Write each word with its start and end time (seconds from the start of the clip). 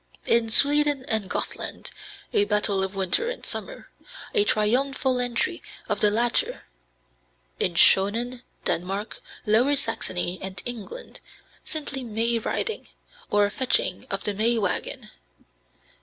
In 0.25 0.49
Sweden 0.49 1.05
and 1.07 1.29
Gothland 1.29 1.91
a 2.33 2.45
battle 2.45 2.83
of 2.83 2.95
winter 2.95 3.29
and 3.29 3.45
summer, 3.45 3.91
a 4.33 4.43
triumphal 4.43 5.19
entry 5.19 5.61
of 5.87 5.99
the 5.99 6.09
latter. 6.09 6.63
In 7.59 7.75
Schonen, 7.75 8.41
Denmark, 8.65 9.21
Lower 9.45 9.75
Saxony, 9.75 10.39
and 10.41 10.59
England, 10.65 11.19
simply 11.63 12.03
May 12.03 12.39
riding, 12.39 12.87
or 13.29 13.47
fetching 13.51 14.07
of 14.09 14.23
the 14.23 14.33
May 14.33 14.57
wagon. 14.57 15.11